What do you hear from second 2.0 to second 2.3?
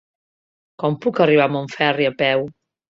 a